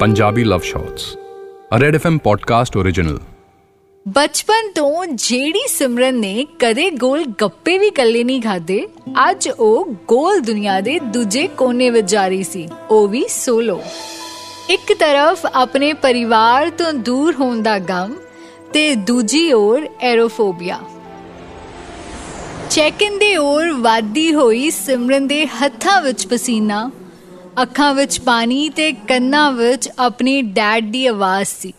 Punjabi 0.00 0.44
love 0.44 0.58
shots 0.58 1.16
a 1.76 1.78
Red 1.78 1.94
FM 1.94 2.18
podcast 2.18 2.76
original 2.76 3.18
ਬਚਪਨ 4.08 4.72
ਤੋਂ 4.72 5.06
ਜਿਹੜੀ 5.06 5.62
ਸਿਮਰਨ 5.68 6.14
ਨੇ 6.14 6.46
ਕਦੇ 6.58 6.90
ਗੋਲ 6.90 7.24
ਗੱਪੇ 7.40 7.78
ਵੀ 7.78 7.90
ਕੱਲੇ 7.90 8.24
ਨਹੀਂ 8.24 8.42
ਖਾਦੇ 8.42 8.88
ਅੱਜ 9.30 9.48
ਉਹ 9.48 9.94
ਗੋਲ 10.08 10.40
ਦੁਨੀਆ 10.40 10.80
ਦੇ 10.80 10.98
ਦੂਜੇ 10.98 11.46
ਕੋਨੇ 11.46 11.90
ਵਿੱਚ 11.90 12.10
ਜਾ 12.10 12.28
ਰਹੀ 12.28 12.42
ਸੀ, 12.42 12.68
ਉਹ 12.90 13.08
ਵੀ 13.08 13.24
ਸੋਲੋ। 13.28 13.80
ਇੱਕ 14.70 14.92
ਤਰਫ 14.92 15.46
ਆਪਣੇ 15.54 15.92
ਪਰਿਵਾਰ 15.92 16.70
ਤੋਂ 16.70 16.92
ਦੂਰ 16.92 17.34
ਹੋਣ 17.34 17.62
ਦਾ 17.62 17.78
ਗਮ 17.78 18.14
ਤੇ 18.72 18.94
ਦੂਜੀ 18.94 19.52
ਓਰ 19.52 19.88
ਐਰੋਫੋਬੀਆ। 20.00 20.80
ਚੈੱਕ 22.70 23.02
ਇਨ 23.02 23.18
ਦੇ 23.18 23.36
ਓਰ 23.36 23.72
ਵਾਦੀ 23.72 24.34
ਹੋਈ 24.34 24.70
ਸਿਮਰਨ 24.70 25.26
ਦੇ 25.26 25.46
ਹੱਥਾਂ 25.46 26.02
ਵਿੱਚ 26.02 26.26
ਪਸੀਨਾ 26.26 26.90
ਅੱਖਾਂ 27.62 27.94
ਵਿੱਚ 27.94 28.20
ਪਾਣੀ 28.20 28.68
ਤੇ 28.68 28.92
ਕੰਨਾਂ 28.92 29.52
ਵਿੱਚ 29.52 29.88
ਆਪਣੀ 29.98 30.42
ਡੈਡ 30.42 30.90
ਦੀ 30.90 31.06
ਆਵਾਜ਼ 31.06 31.48
ਸੀ। 31.48 31.72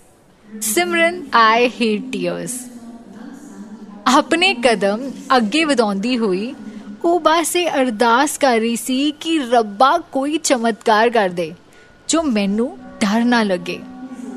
ਸਿਮਰਨ 0.61 1.23
ਆਈ 1.33 1.69
ਹੇਟ 1.69 2.01
ਟੀਅਰਸ 2.11 2.59
ਆਪਣੇ 4.07 4.53
ਕਦਮ 4.53 5.11
ਅੱਗੇ 5.37 5.63
ਵਧਾਉਂਦੀ 5.65 6.17
ਹੋਈ, 6.17 6.55
ਉਹ 7.05 7.19
ਬਸ 7.19 7.55
ਇਹ 7.55 7.69
ਅਰਦਾਸ 7.69 8.37
ਕਰ 8.37 8.57
ਰਹੀ 8.57 8.75
ਸੀ 8.75 9.11
ਕਿ 9.11 9.39
ਰੱਬਾ 9.51 9.97
ਕੋਈ 9.97 10.37
ਚਮਤਕਾਰ 10.37 11.09
ਕਰ 11.09 11.29
ਦੇ, 11.29 11.53
ਜੋ 12.07 12.23
ਮੈਨੂੰ 12.23 12.77
ਡਰ 13.01 13.23
ਨਾ 13.25 13.43
ਲੱਗੇ। 13.43 13.79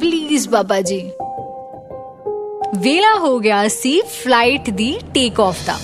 ਪਲੀਜ਼ 0.00 0.48
ਬਾਬਾ 0.48 0.80
ਜੀ। 0.80 1.10
ਵੇਲਾ 2.76 3.18
ਹੋ 3.18 3.38
ਗਿਆ 3.38 3.68
ਸੀ 3.68 4.00
ਫਲਾਈਟ 4.00 4.70
ਦੀ 4.70 4.98
ਟੇਕ 5.14 5.40
ਆਫ 5.40 5.66
ਦਾ। 5.66 5.78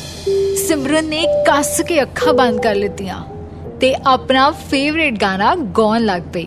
ਸਿਮਰਨ 0.69 1.05
ਨੇ 1.05 1.25
ਕੱਸ 1.47 1.81
ਕੇ 1.81 2.03
ਅੱਖਾਂ 2.03 2.35
ਬੰਦ 2.35 2.63
ਕਰ 2.63 2.75
ਲਿੱਤੀਆਂ। 2.75 3.38
ਤੇ 3.81 3.95
ਆਪਣਾ 4.07 4.51
ਫੇਵਰਿਟ 4.51 5.21
ਗਾਣਾ 5.21 5.55
ਗਾਉਣ 5.55 6.01
ਲੱਗ 6.01 6.23
ਪਈ। 6.33 6.47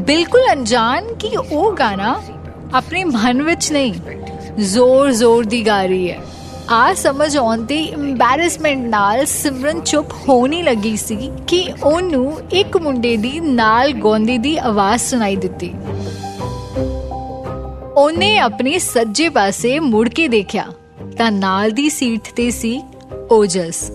ਬਿਲਕੁਲ 0.00 0.40
ਅਣਜਾਣ 0.52 1.14
ਕਿ 1.14 1.36
ਉਹ 1.52 1.72
ਗਾਣਾ 1.72 2.22
ਆਪਣੇ 2.74 3.04
ਮਨ 3.04 3.42
ਵਿੱਚ 3.42 3.72
ਨਹੀਂ, 3.72 3.94
ਜ਼ੋਰ 4.58 5.10
ਜ਼ੋਰ 5.10 5.44
ਦੀ 5.44 5.66
ਗਾ 5.66 5.82
ਰਹੀ 5.82 6.10
ਹੈ। 6.10 6.18
ਆ 6.70 6.94
ਸਮਝ 6.94 7.36
ਆਉਣ 7.36 7.64
ਤੇ 7.64 7.92
ਐਮਬੈਰਸਮੈਂਟ 7.92 8.78
ਨਾਲ 8.78 9.24
ਸਿਮਰਨ 9.26 9.80
ਚੁੱਪ 9.80 10.12
ਹੋਣੀ 10.28 10.62
ਲੱਗੀ 10.62 10.96
ਸੀ 10.96 11.30
ਕਿ 11.46 11.72
ਉਹਨੂੰ 11.84 12.40
ਇੱਕ 12.52 12.76
ਮੁੰਡੇ 12.76 13.16
ਦੀ 13.16 13.40
ਨਾਲ 13.40 13.92
ਗਾਉਂਦੀ 13.92 14.38
ਦੀ 14.38 14.56
ਆਵਾਜ਼ 14.58 15.02
ਸੁਣਾਈ 15.02 15.36
ਦਿੱਤੀ। 15.36 15.72
ਉਹਨੇ 17.96 18.38
ਆਪਣੇ 18.38 18.78
ਸੱਜੇ 18.78 19.28
ਪਾਸੇ 19.28 19.78
ਮੁੜ 19.78 20.08
ਕੇ 20.08 20.28
ਦੇਖਿਆ 20.28 20.64
ਤਾਂ 21.18 21.32
ਨਾਲ 21.32 21.70
ਦੀ 21.70 21.88
ਸੀਟ 21.88 22.32
ਤੇ 22.36 22.50
ਸੀ 22.50 22.80
ਓਜਸ। 23.30 23.90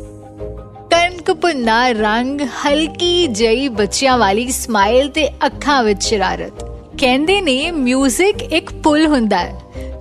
ਕਣਕ 1.25 1.37
ਪੁੰਨਾ 1.37 1.87
ਰੰਗ 1.89 2.41
ਹਲਕੀ 2.41 3.27
ਜਈ 3.27 3.67
ਬੱਚਿਆਂ 3.67 4.17
ਵਾਲੀ 4.17 4.51
ਸਮਾਈਲ 4.51 5.07
ਤੇ 5.09 5.27
ਅੱਖਾਂ 5.45 5.83
ਵਿੱਚ 5.83 6.03
ਸ਼ਰਾਰਤ। 6.03 6.63
ਕਹਿੰਦੇ 6.97 7.39
ਨੇ 7.41 7.71
뮤직 7.71 8.41
ਇੱਕ 8.51 8.71
ਪੁਲ 8.73 9.05
ਹੁੰਦਾ 9.07 9.37
ਹੈ, 9.37 9.53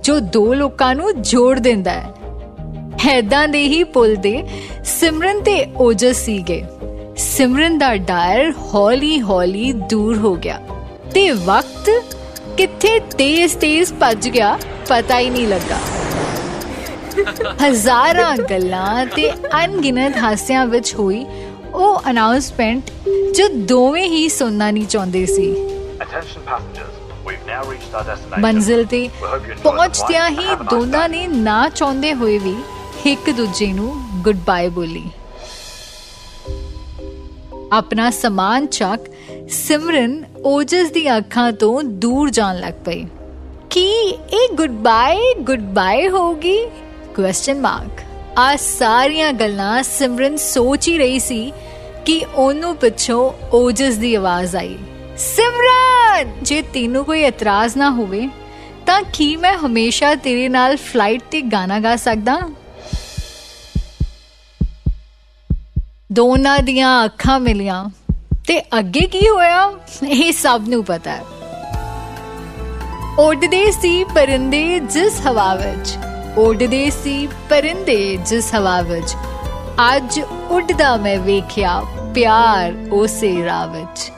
ਜੋ 0.03 0.19
ਦੋ 0.19 0.53
ਲੋਕਾਂ 0.53 0.93
ਨੂੰ 0.95 1.21
ਜੋੜ 1.21 1.57
ਦਿੰਦਾ 1.59 1.91
ਹੈ। 1.91 2.13
ਹੈਦਾਂ 3.05 3.47
ਦੇ 3.47 3.63
ਹੀ 3.63 3.83
ਪੁਲ 3.83 4.15
ਦੇ 4.15 4.43
ਸਿਮਰਨ 4.85 5.41
ਤੇ 5.41 5.65
ਓਜਸ 5.77 6.17
ਸੀਗੇ। 6.17 6.63
ਸਿਮਰਨ 7.17 7.77
ਦਾ 7.77 7.95
ਡਰ 7.95 8.53
ਹੌਲੀ 8.73 9.21
ਹੌਲੀ 9.21 9.71
ਦੂਰ 9.89 10.17
ਹੋ 10.17 10.35
ਗਿਆ 10.35 10.59
ਤੇ 11.13 11.29
ਵਕਤ 11.31 11.89
ਕਿੱਥੇ 12.57 12.99
ਤੇਜ਼-ਤੇਜ਼ 13.17 13.93
ਭੱਜ 13.93 14.29
ਗਿਆ 14.29 14.57
ਪਤਾ 14.87 15.19
ਹੀ 15.19 15.29
ਨਹੀਂ 15.29 15.47
ਲੱਗਾ। 15.47 15.77
ਹਜ਼ਾਰਾਂ 17.63 18.37
ਗੱਲਾਂ 18.37 19.05
ਤੇ 19.05 19.31
ਅਣਗਿਣਤ 19.31 20.17
ਹਾਸਿਆਂ 20.17 20.65
ਵਿੱਚ 20.65 20.95
ਹੋਈ 20.95 21.25
ਉਹ 21.73 22.01
ਅਨਾਉਂਸਮੈਂਟ 22.09 22.91
ਜੋ 23.35 23.47
ਦੋਵੇਂ 23.47 24.07
ਹੀ 24.09 24.29
ਸੁਣਨਾ 24.29 24.71
ਨਹੀਂ 24.71 24.87
ਚਾਹੁੰਦੇ 24.87 25.25
ਸੀ. 25.25 25.55
ਮੰਜ਼ਿਲ 28.39 28.85
ਤੇ 28.85 29.09
ਪਹੁੰਚਦਿਆਂ 29.63 30.29
ਹੀ 30.29 30.55
ਦੋਨਾਂ. 30.69 31.09
ਨੇ 31.09 31.27
ਨਾ 31.27 31.69
ਚਾਹੁੰਦੇ 31.69 32.13
ਹੋਏ 32.13 32.37
ਵੀ 32.37 32.55
ਇੱਕ 33.05 33.29
ਦੂਜੇ 33.29 33.73
ਨੂੰ 33.73 33.93
ਗੁੱਡ 34.23 34.37
ਬਾਏ 34.47 34.69
ਬੋਲੀ। 34.69 35.03
ਆਪਣਾ 37.73 38.09
ਸਮਾਨ 38.11 38.65
ਚੱਕ 38.65 39.01
ਸਿਮਰਨ 39.49 40.23
ਓਜਸ 40.45 40.91
ਦੀ 40.91 41.17
ਅੱਖਾਂ 41.17 41.51
ਤੋਂ 41.51 41.83
ਦੂਰ 41.83 42.29
ਜਾਣ 42.29 42.59
ਲੱਗ 42.59 42.73
ਪਈ 42.85 43.05
ਕੀ 43.69 43.85
ਇਹ 44.09 44.53
ਗੁੱਡ 44.53 44.71
ਬਾਏ 44.71 45.33
ਗੁੱਡ 45.39 45.61
ਬਾਏ 45.61 46.09
ਹੋਗੀ 46.09 46.57
ਕੁਐਸਚਨ 47.15 47.61
ਮਾਰਕ 47.61 48.01
ਆ 48.37 48.55
ਸਾਰੀਆਂ 48.55 49.33
ਗੱਲਾਂ 49.33 49.83
ਸਿਮਰਨ 49.83 50.37
ਸੋਚ 50.37 50.87
ਹੀ 50.87 50.97
ਰਹੀ 50.97 51.19
ਸੀ 51.19 51.53
ਕਿ 52.05 52.25
ਉਹਨੂੰ 52.35 52.75
ਪਿੱਛੋਂ 52.75 53.31
ਓਜਸ 53.53 53.95
ਦੀ 53.95 54.15
ਆਵਾਜ਼ 54.15 54.55
ਆਈ। 54.55 54.77
ਸਿਮਰਨ! 55.17 56.31
ਜੇ 56.41 56.61
ਤੈਨੂੰ 56.61 57.05
ਕੋਈ 57.05 57.23
ਇਤਰਾਜ਼ 57.23 57.77
ਨਾ 57.77 57.89
ਹੋਵੇ, 57.89 58.29
ਤਾਂ 58.85 59.03
ਕੀ 59.13 59.35
ਮੈਂ 59.35 59.57
ਹਮੇਸ਼ਾ 59.57 60.15
ਤੇਰੇ 60.15 60.49
ਨਾਲ 60.49 60.77
ਫਲਾਈਟ 60.77 61.21
ਤੇ 61.31 61.41
ਗਾਣਾ 61.41 61.79
ਗਾ 61.79 61.95
ਸਕਦਾ? 61.95 62.41
ਦੋਨਾਂ 66.11 66.59
ਦੀਆਂ 66.59 67.05
ਅੱਖਾਂ 67.05 67.39
ਮਿਲੀਆਂ। 67.39 67.89
ਤੇ 68.47 68.61
ਅੱਗੇ 68.61 69.07
ਕੀ 69.07 69.29
ਹੋਇਆ? 69.29 69.71
ਇਹ 70.09 70.31
ਸਭ 70.31 70.61
ਨੂੰ 70.67 70.85
ਪਤਾ। 70.85 71.11
ਹੈ 71.11 71.23
ਉੱਡਦੇ 73.19 73.71
ਸੀ 73.71 74.03
ਪਰਿੰਦੇ 74.03 74.79
ਜਿਸ 74.79 75.27
ਹਵਾ 75.27 75.55
ਵਿੱਚ। 75.55 76.04
ਉੱਡਦੇ 76.37 76.89
ਸੀ 76.89 77.27
ਪਰਿੰਦੇ 77.49 78.17
ਜਿਸ 78.17 78.55
ਹਵਾ 78.55 78.81
ਵਿੱਚ। 78.81 79.15
ਅੱਜ 79.95 80.19
ਉੱਡਦਾ 80.49 80.97
ਮੈਂ 80.97 81.19
ਵੇਖਿਆ 81.19 81.81
ਪਿਆਰ 82.15 82.73
ਉਸੇ 82.91 83.45
ਰਾਹ 83.45 83.67
ਵਿੱਚ। 83.67 84.11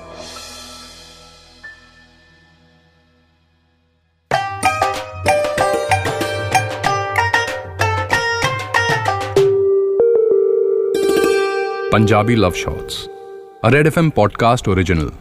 Punjabi 11.92 12.36
love 12.36 12.52
shots 12.52 13.10
a 13.68 13.72
Red 13.72 13.88
FM 13.88 14.10
podcast 14.10 14.70
original 14.70 15.12